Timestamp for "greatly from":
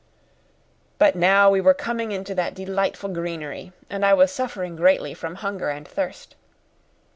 4.75-5.35